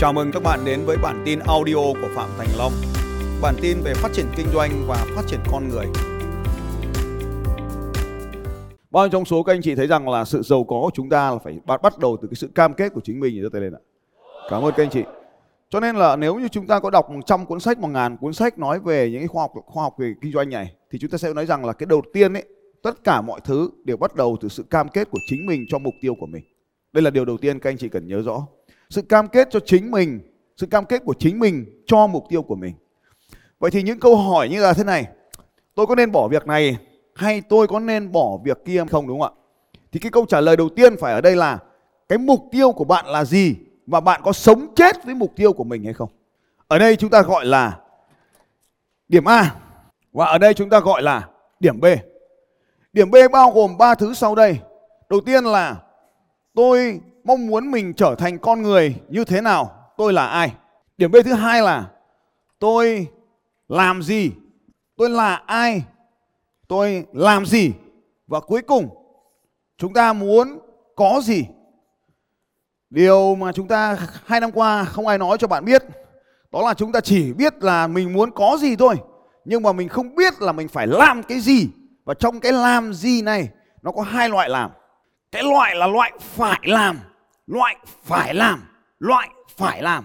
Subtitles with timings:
[0.00, 2.72] Chào mừng các bạn đến với bản tin audio của Phạm Thành Long.
[3.42, 5.86] Bản tin về phát triển kinh doanh và phát triển con người.
[8.90, 11.08] Bao nhiêu trong số các anh chị thấy rằng là sự giàu có của chúng
[11.08, 13.42] ta là phải bắt bắt đầu từ cái sự cam kết của chính mình thì
[13.42, 13.80] giơ tay lên ạ.
[14.50, 15.02] Cảm ơn các anh chị.
[15.70, 18.58] Cho nên là nếu như chúng ta có đọc 100 cuốn sách, 1000 cuốn sách
[18.58, 21.18] nói về những cái khoa học khoa học về kinh doanh này thì chúng ta
[21.18, 22.44] sẽ nói rằng là cái đầu tiên ấy
[22.82, 25.78] tất cả mọi thứ đều bắt đầu từ sự cam kết của chính mình cho
[25.78, 26.44] mục tiêu của mình.
[26.92, 28.46] Đây là điều đầu tiên các anh chị cần nhớ rõ.
[28.90, 30.20] Sự cam kết cho chính mình,
[30.56, 32.74] sự cam kết của chính mình cho mục tiêu của mình.
[33.58, 35.06] Vậy thì những câu hỏi như là thế này,
[35.74, 36.76] tôi có nên bỏ việc này
[37.14, 39.38] hay tôi có nên bỏ việc kia không đúng không ạ?
[39.92, 41.58] Thì cái câu trả lời đầu tiên phải ở đây là
[42.08, 43.54] cái mục tiêu của bạn là gì
[43.86, 46.08] và bạn có sống chết với mục tiêu của mình hay không?
[46.68, 47.80] Ở đây chúng ta gọi là
[49.08, 49.54] điểm A
[50.12, 51.28] và ở đây chúng ta gọi là
[51.60, 51.84] điểm B.
[52.92, 54.58] Điểm B bao gồm ba thứ sau đây.
[55.10, 55.76] Đầu tiên là
[56.54, 60.52] tôi mong muốn mình trở thành con người như thế nào, tôi là ai.
[60.98, 61.90] Điểm B thứ hai là
[62.58, 63.06] tôi
[63.68, 64.30] làm gì,
[64.96, 65.82] tôi là ai,
[66.68, 67.72] tôi làm gì?
[68.26, 68.88] Và cuối cùng
[69.78, 70.58] chúng ta muốn
[70.96, 71.44] có gì.
[72.90, 75.82] Điều mà chúng ta hai năm qua không ai nói cho bạn biết
[76.52, 78.94] đó là chúng ta chỉ biết là mình muốn có gì thôi
[79.44, 81.68] nhưng mà mình không biết là mình phải làm cái gì.
[82.04, 83.48] Và trong cái làm gì này
[83.82, 84.70] nó có hai loại làm.
[85.32, 86.98] Cái loại là loại phải làm
[87.48, 88.62] loại phải làm,
[88.98, 90.04] loại phải làm.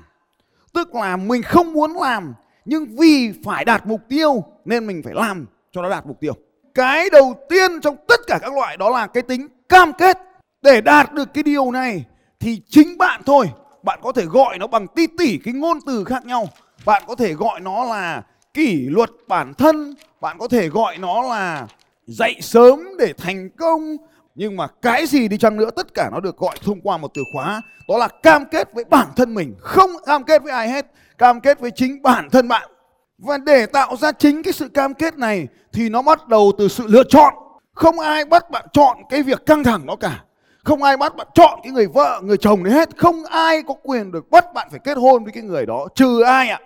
[0.74, 2.34] Tức là mình không muốn làm,
[2.66, 6.34] nhưng vì phải đạt mục tiêu nên mình phải làm cho nó đạt mục tiêu.
[6.74, 10.18] Cái đầu tiên trong tất cả các loại đó là cái tính cam kết.
[10.62, 12.06] Để đạt được cái điều này
[12.40, 13.50] thì chính bạn thôi.
[13.84, 16.48] Bạn có thể gọi nó bằng ti tỉ, cái ngôn từ khác nhau.
[16.86, 19.96] Bạn có thể gọi nó là kỷ luật bản thân.
[20.22, 21.68] Bạn có thể gọi nó là
[22.08, 23.98] dậy sớm để thành công
[24.36, 27.12] nhưng mà cái gì đi chăng nữa, tất cả nó được gọi thông qua một
[27.14, 27.62] từ khóa.
[27.88, 29.56] Đó là cam kết với bản thân mình.
[29.60, 30.86] Không cam kết với ai hết.
[31.18, 32.70] Cam kết với chính bản thân bạn.
[33.18, 36.68] Và để tạo ra chính cái sự cam kết này, thì nó bắt đầu từ
[36.68, 37.34] sự lựa chọn.
[37.74, 40.24] Không ai bắt bạn chọn cái việc căng thẳng đó cả.
[40.64, 42.90] Không ai bắt bạn chọn cái người vợ, người chồng đấy hết.
[42.98, 46.22] Không ai có quyền được bắt bạn phải kết hôn với cái người đó, trừ
[46.22, 46.60] ai ạ?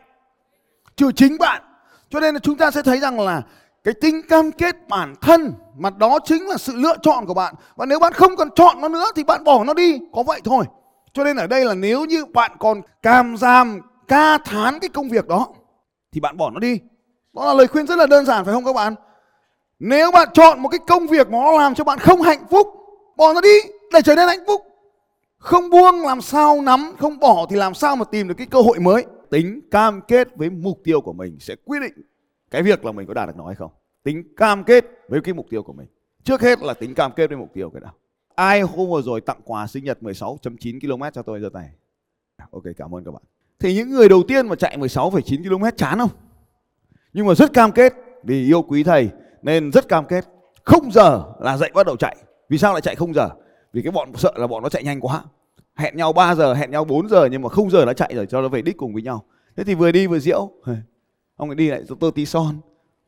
[0.96, 1.62] Trừ chính bạn.
[2.10, 3.42] Cho nên là chúng ta sẽ thấy rằng là
[3.84, 7.56] cái tính cam kết bản thân mà đó chính là sự lựa chọn của bạn.
[7.76, 10.00] Và nếu bạn không còn chọn nó nữa thì bạn bỏ nó đi.
[10.14, 10.66] Có vậy thôi.
[11.14, 15.10] Cho nên ở đây là nếu như bạn còn cam giam, ca thán cái công
[15.10, 15.48] việc đó,
[16.12, 16.80] thì bạn bỏ nó đi.
[17.34, 18.96] Đó là lời khuyên rất là đơn giản, phải không các bạn?
[19.80, 22.68] Nếu bạn chọn một cái công việc mà nó làm cho bạn không hạnh phúc,
[23.18, 23.60] bỏ nó đi,
[23.94, 24.62] để trở nên hạnh phúc.
[25.38, 28.62] Không buông, làm sao nắm, không bỏ thì làm sao mà tìm được cái cơ
[28.62, 29.06] hội mới.
[29.30, 31.94] Tính cam kết với mục tiêu của mình sẽ quyết định
[32.52, 33.72] cái việc là mình có đạt được nó hay không
[34.04, 35.88] tính cam kết với cái mục tiêu của mình.
[36.24, 37.94] Trước hết là tính cam kết với mục tiêu cái nào
[38.38, 41.70] ai hôm vừa rồi tặng quà sinh nhật 16.9 km cho tôi giờ này
[42.52, 43.24] ok cảm ơn các bạn.
[43.60, 46.10] Thì những người đầu tiên mà chạy 16,9 km chán không?
[47.14, 47.94] Nhưng mà rất cam kết
[48.24, 49.10] vì yêu quý thầy
[49.42, 50.26] nên rất cam kết.
[50.64, 52.18] Không giờ là dậy bắt đầu chạy.
[52.50, 53.30] Vì sao lại chạy không giờ?
[53.74, 55.24] Vì cái bọn sợ là bọn nó chạy nhanh quá.
[55.76, 58.26] Hẹn nhau 3 giờ hẹn nhau 4 giờ nhưng mà không giờ nó chạy rồi
[58.26, 59.24] cho nó về đích cùng với nhau.
[59.56, 60.52] Thế thì vừa đi vừa diễu
[61.36, 62.56] ông ấy đi lại cho tôi tí son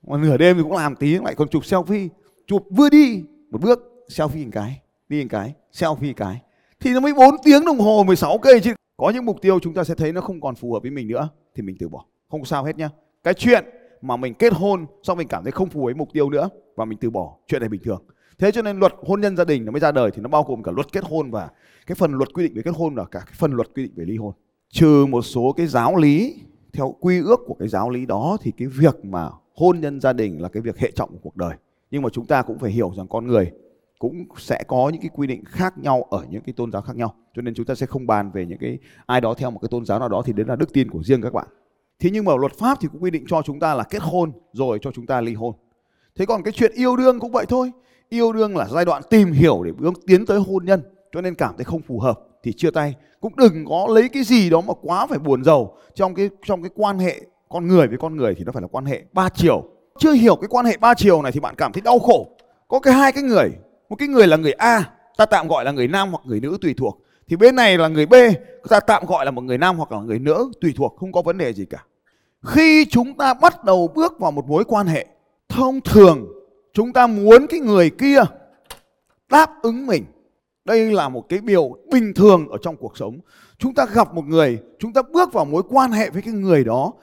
[0.07, 2.07] mà nửa đêm thì cũng làm tí, lại còn chụp selfie.
[2.47, 6.41] Chụp vừa đi, một bước, selfie một cái, đi một cái, selfie một cái.
[6.79, 8.73] Thì nó mới 4 tiếng đồng hồ 16 cây chứ.
[8.97, 11.07] Có những mục tiêu chúng ta sẽ thấy nó không còn phù hợp với mình
[11.07, 12.05] nữa, thì mình từ bỏ.
[12.29, 12.89] Không sao hết nhá.
[13.23, 13.65] Cái chuyện
[14.01, 16.49] mà mình kết hôn xong mình cảm thấy không phù hợp với mục tiêu nữa,
[16.75, 18.03] và mình từ bỏ, chuyện này bình thường.
[18.37, 20.43] Thế cho nên luật hôn nhân gia đình nó mới ra đời thì nó bao
[20.43, 21.49] gồm cả luật kết hôn và
[21.87, 23.93] cái phần luật quy định về kết hôn là cả cái phần luật quy định
[23.95, 24.33] về ly hôn.
[24.69, 26.35] Trừ một số cái giáo lý
[26.73, 30.13] theo quy ước của cái giáo lý đó thì cái việc mà hôn nhân gia
[30.13, 31.55] đình là cái việc hệ trọng của cuộc đời.
[31.91, 33.51] Nhưng mà chúng ta cũng phải hiểu rằng con người
[33.99, 36.95] cũng sẽ có những cái quy định khác nhau ở những cái tôn giáo khác
[36.95, 37.15] nhau.
[37.35, 39.69] Cho nên chúng ta sẽ không bàn về những cái ai đó theo một cái
[39.71, 41.47] tôn giáo nào đó thì đấy là đức tin của riêng các bạn.
[41.99, 44.31] Thế nhưng mà luật pháp thì cũng quy định cho chúng ta là kết hôn
[44.53, 45.55] rồi cho chúng ta ly hôn.
[46.15, 47.71] Thế còn cái chuyện yêu đương cũng vậy thôi.
[48.09, 50.81] Yêu đương là giai đoạn tìm hiểu để bước tiến tới hôn nhân.
[51.11, 52.95] Cho nên cảm thấy không phù hợp thì chia tay.
[53.21, 56.63] Cũng đừng có lấy cái gì đó mà quá phải buồn giàu trong cái trong
[56.63, 59.29] cái quan hệ con người với con người thì nó phải là quan hệ ba
[59.29, 59.63] chiều.
[59.99, 62.27] Chưa hiểu cái quan hệ ba chiều này thì bạn cảm thấy đau khổ.
[62.67, 63.49] Có cái hai cái người,
[63.89, 64.83] một cái người là người A,
[65.17, 67.01] ta tạm gọi là người nam hoặc người nữ tùy thuộc.
[67.27, 68.13] Thì bên này là người B,
[68.69, 71.21] ta tạm gọi là một người nam hoặc là người nữ tùy thuộc, không có
[71.21, 71.83] vấn đề gì cả.
[72.45, 75.07] Khi chúng ta bắt đầu bước vào một mối quan hệ,
[75.49, 76.27] thông thường
[76.73, 78.23] chúng ta muốn cái người kia
[79.29, 80.05] đáp ứng mình.
[80.65, 83.19] Đây là một cái điều bình thường ở trong cuộc sống.
[83.57, 86.63] Chúng ta gặp một người, chúng ta bước vào mối quan hệ với cái người
[86.63, 86.93] đó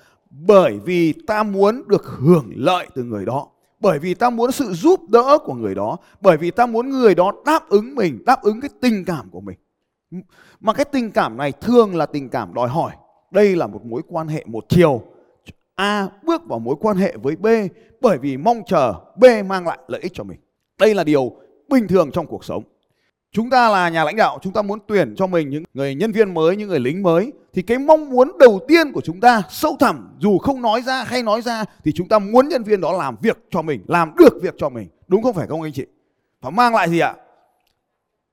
[0.41, 3.49] bởi vì ta muốn được hưởng lợi từ người đó.
[3.81, 5.97] Bởi vì ta muốn sự giúp đỡ của người đó.
[6.21, 9.41] Bởi vì ta muốn người đó đáp ứng mình, đáp ứng cái tình cảm của
[9.41, 9.59] mình.
[10.61, 12.93] Mà cái tình cảm này thường là tình cảm đòi hỏi.
[13.31, 15.03] Đây là một mối quan hệ một chiều.
[15.75, 17.47] A bước vào mối quan hệ với B
[18.01, 20.39] bởi vì mong chờ B mang lại lợi ích cho mình.
[20.79, 21.33] Đây là điều
[21.69, 22.63] bình thường trong cuộc sống.
[23.37, 26.13] Chúng ta là nhà lãnh đạo, chúng ta muốn tuyển cho mình những người nhân
[26.13, 29.43] viên mới, những người lính mới thì cái mong muốn đầu tiên của chúng ta
[29.51, 32.81] sâu thẳm dù không nói ra hay nói ra thì chúng ta muốn nhân viên
[32.81, 34.89] đó làm việc cho mình, làm được việc cho mình.
[35.09, 35.87] Đúng không phải không anh chị?
[36.41, 37.15] Và mang lại gì ạ?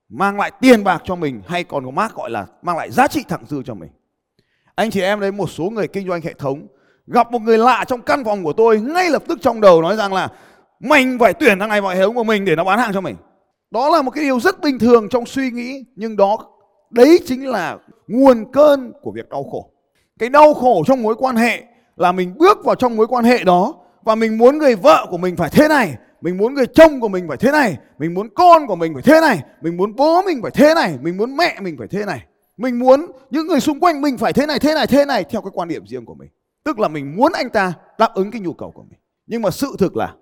[0.10, 3.08] Mang lại tiền bạc cho mình hay còn có mác gọi là mang lại giá
[3.08, 3.90] trị thẳng dư cho mình.
[4.76, 6.68] Anh chị em đấy một số người kinh doanh hệ thống
[7.08, 9.96] gặp một người lạ trong căn phòng của tôi ngay lập tức trong đầu nói
[9.96, 10.30] rằng là
[10.80, 13.02] mình phải tuyển thằng này vào hệ thống của mình để nó bán hàng cho
[13.02, 13.16] mình
[13.74, 16.38] đó là một cái điều rất bình thường trong suy nghĩ, nhưng đó,
[16.90, 17.78] đấy chính là
[18.08, 19.70] nguồn cơn của việc đau khổ.
[20.20, 21.64] Cái đau khổ trong mối quan hệ
[21.96, 23.74] là mình bước vào trong mối quan hệ đó
[24.04, 27.08] và mình muốn người vợ của mình phải thế này, mình muốn người chồng của
[27.08, 30.22] mình phải thế này, mình muốn con của mình phải thế này, mình muốn bố
[30.22, 32.24] mình phải thế này, mình muốn mẹ mình phải thế này.
[32.58, 35.42] Mình muốn những người xung quanh mình phải thế này thế này thế này theo
[35.42, 36.30] cái quan điểm riêng của mình.
[36.64, 39.00] Tức là mình muốn anh ta đáp ứng cái nhu cầu của mình.
[39.28, 40.14] Nhưng mà sự thực là,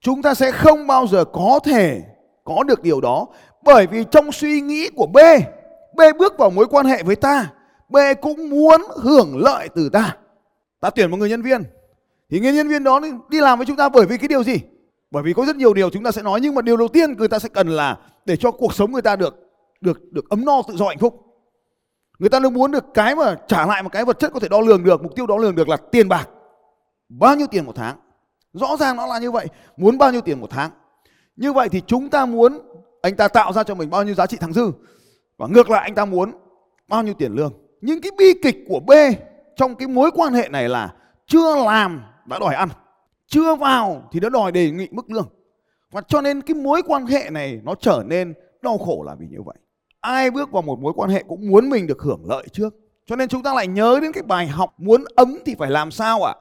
[0.00, 2.02] chúng ta sẽ không bao giờ có thể
[2.48, 3.26] có được điều đó,
[3.62, 5.18] bởi vì trong suy nghĩ của B
[5.96, 7.52] B bước vào mối quan hệ với ta,
[7.88, 10.16] B cũng muốn hưởng lợi từ ta.
[10.80, 11.62] Ta tuyển một người nhân viên.
[12.30, 14.60] Thì người nhân viên đó đi làm với chúng ta bởi vì cái điều gì?
[15.10, 17.12] Bởi vì có rất nhiều điều chúng ta sẽ nói, nhưng mà điều đầu tiên
[17.12, 19.34] người ta sẽ cần là để cho cuộc sống người ta được
[19.80, 21.24] được được ấm no, tự do, hạnh phúc.
[22.18, 24.60] Người ta muốn được cái mà trả lại một cái vật chất có thể đo
[24.60, 26.28] lường được, mục tiêu đo lường được là tiền bạc.
[27.08, 27.96] Bao nhiêu tiền một tháng?
[28.52, 29.46] Rõ ràng nó là như vậy.
[29.76, 30.70] Muốn bao nhiêu tiền một tháng?
[31.38, 32.58] Như vậy thì chúng ta muốn
[33.02, 34.72] anh ta tạo ra cho mình bao nhiêu giá trị thẳng dư?
[35.36, 36.32] Và ngược lại, anh ta muốn
[36.88, 37.52] bao nhiêu tiền lương?
[37.80, 38.90] Nhưng cái bi kịch của B
[39.56, 40.94] trong cái mối quan hệ này là
[41.26, 42.68] chưa làm đã đòi ăn,
[43.26, 45.28] chưa vào thì đã đòi đề nghị mức lương.
[45.90, 49.26] Và cho nên cái mối quan hệ này nó trở nên đau khổ là vì
[49.30, 49.56] như vậy.
[50.00, 52.74] Ai bước vào một mối quan hệ cũng muốn mình được hưởng lợi trước.
[53.06, 55.90] Cho nên chúng ta lại nhớ đến cái bài học, muốn ấm thì phải làm
[55.90, 56.34] sao ạ?
[56.36, 56.40] À?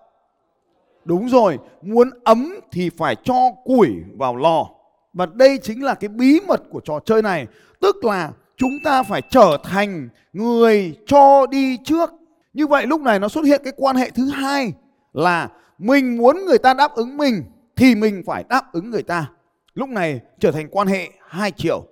[1.07, 4.69] đúng rồi, muốn ấm thì phải cho củi vào lò
[5.17, 7.47] và đây chính là cái bí mật của trò chơi này.
[7.81, 12.09] Tức là chúng ta phải trở thành người cho đi trước.
[12.53, 14.73] Như vậy lúc này nó xuất hiện cái quan hệ thứ hai
[15.13, 17.43] là mình muốn người ta đáp ứng mình
[17.75, 19.29] thì mình phải đáp ứng người ta.
[19.73, 21.83] Lúc này trở thành quan hệ hai chiều.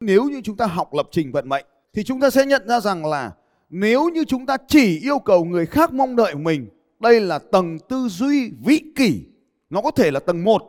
[0.00, 1.64] Nếu như chúng ta học lập trình vận mệnh
[1.94, 3.32] thì chúng ta sẽ nhận ra rằng là
[3.70, 6.68] nếu như chúng ta chỉ yêu cầu người khác mong đợi mình,
[7.00, 9.24] đây là tầng tư duy vĩ kỷ.
[9.70, 10.62] Nó có thể là tầng 1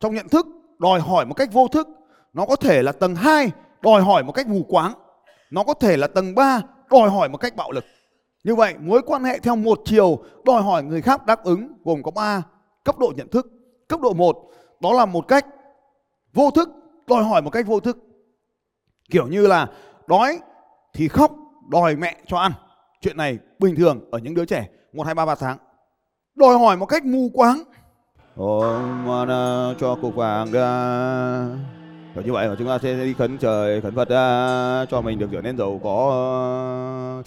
[0.00, 0.46] trong nhận thức
[0.78, 1.88] đòi hỏi một cách vô thức,
[2.32, 3.50] nó có thể là tầng 2
[3.82, 4.92] đòi hỏi một cách mù quáng,
[5.50, 7.84] nó có thể là tầng 3 đòi hỏi một cách bạo lực.
[8.44, 12.02] Như vậy, mối quan hệ theo một chiều đòi hỏi người khác đáp ứng gồm
[12.02, 12.42] có 3
[12.84, 13.46] cấp độ nhận thức.
[13.88, 14.36] Cấp độ 1
[14.80, 15.46] đó là một cách
[16.32, 16.68] vô thức,
[17.06, 17.98] đòi hỏi một cách vô thức.
[19.10, 19.66] Kiểu như là
[20.06, 20.40] đói
[20.94, 21.32] thì khóc
[21.68, 22.52] đòi mẹ cho ăn.
[23.00, 25.58] Chuyện này bình thường ở những đứa trẻ một hai ba ba tháng.
[26.34, 27.62] Đòi hỏi một cách mù quáng.
[28.38, 29.06] Ôm
[29.80, 30.68] cho cục vàng ra.
[32.14, 35.18] Kiểu như vậy mà chúng ta sẽ đi khấn trời, khấn Phật ra, cho mình
[35.18, 37.22] được trở nên giàu có.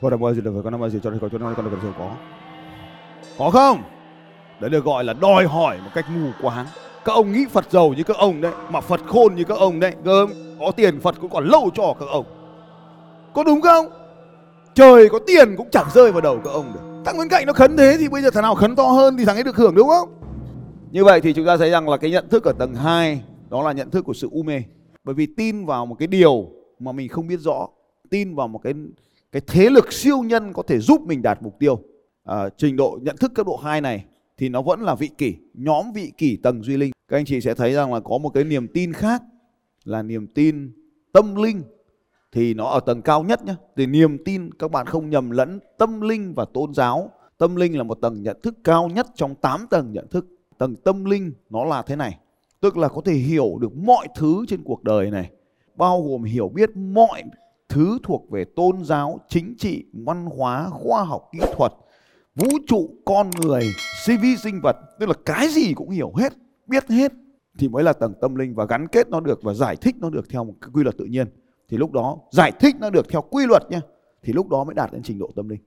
[0.00, 2.10] Con bao gì được con năm gì cho con con con được giàu có.
[3.38, 3.82] Có không?
[4.60, 6.66] Đấy được gọi là đòi hỏi một cách mù quáng.
[7.04, 9.80] Các ông nghĩ Phật giàu như các ông đấy, mà Phật khôn như các ông
[9.80, 12.24] đấy gớm có tiền Phật cũng còn lâu cho các ông.
[13.34, 13.86] Có đúng không?
[14.74, 16.80] Trời có tiền cũng chẳng rơi vào đầu các ông được.
[17.04, 19.24] Thằng bên cạnh nó khấn thế thì bây giờ thằng nào khấn to hơn thì
[19.24, 20.08] thằng ấy được hưởng đúng không?
[20.92, 23.62] Như vậy thì chúng ta thấy rằng là cái nhận thức ở tầng 2 đó
[23.62, 24.62] là nhận thức của sự u mê.
[25.04, 27.68] Bởi vì tin vào một cái điều mà mình không biết rõ
[28.10, 28.74] tin vào một cái
[29.32, 31.82] cái thế lực siêu nhân có thể giúp mình đạt mục tiêu.
[32.24, 34.04] À, trình độ nhận thức cấp độ 2 này
[34.36, 36.90] thì nó vẫn là vị kỷ nhóm vị kỷ tầng duy linh.
[37.08, 39.22] Các anh chị sẽ thấy rằng là có một cái niềm tin khác
[39.84, 40.72] là niềm tin
[41.12, 41.62] tâm linh.
[42.32, 45.60] Thì nó ở tầng cao nhất nhé thì niềm tin các bạn không nhầm lẫn
[45.78, 47.10] tâm linh và tôn giáo.
[47.38, 50.26] Tâm linh là một tầng nhận thức cao nhất trong 8 tầng nhận thức
[50.60, 52.18] tầng tâm linh nó là thế này.
[52.60, 55.30] Tức là có thể hiểu được mọi thứ trên cuộc đời này.
[55.74, 57.22] Bao gồm hiểu biết mọi
[57.68, 61.72] thứ thuộc về tôn giáo, chính trị, văn hóa, khoa học, kỹ thuật,
[62.34, 63.62] vũ trụ, con người
[64.06, 64.76] CV sinh vật.
[64.98, 66.32] Tức là cái gì cũng hiểu hết,
[66.66, 67.12] biết hết.
[67.58, 70.10] Thì mới là tầng tâm linh và gắn kết nó được và giải thích nó
[70.10, 71.26] được theo một cái quy luật tự nhiên.
[71.68, 73.80] Thì lúc đó, giải thích nó được theo quy luật nhé
[74.22, 75.60] thì lúc đó mới đạt đến trình độ tâm linh.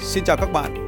[0.00, 0.87] Xin chào các bạn